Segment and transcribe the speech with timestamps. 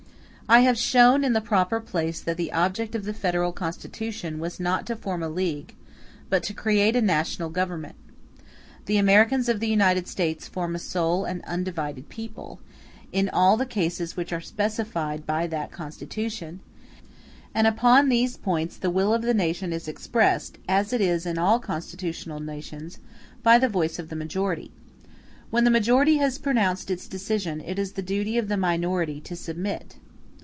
[0.49, 4.59] I have shown in the proper place that the object of the Federal Constitution was
[4.59, 5.75] not to form a league,
[6.29, 7.95] but to create a national government.
[8.85, 12.59] The Americans of the United States form a sole and undivided people,
[13.13, 16.59] in all the cases which are specified by that Constitution;
[17.55, 21.37] and upon these points the will of the nation is expressed, as it is in
[21.37, 22.99] all constitutional nations,
[23.41, 24.69] by the voice of the majority.
[25.49, 29.37] When the majority has pronounced its decision, it is the duty of the minority to
[29.37, 29.95] submit.